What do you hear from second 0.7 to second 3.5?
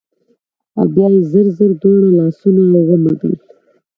او بيا يې زر زر دواړه لاسونه ومږل